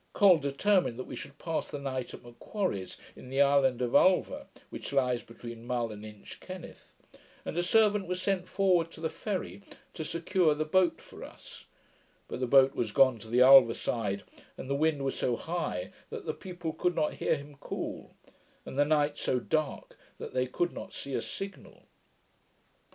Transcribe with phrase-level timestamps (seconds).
[0.13, 4.47] Col determined that we should pass the night at M'Quarrie's, in the island of Ulva,
[4.71, 6.93] which lies between Mull and Inchkenneth;
[7.45, 9.61] and a servant was sent forward to the ferry,
[9.93, 11.65] to secure the boat for us:
[12.27, 14.23] but the boat was gone to the Ulva side,
[14.57, 18.15] and the wind was so high that the people could not hear him call;
[18.65, 21.83] and the night so dark that they could not see a signal.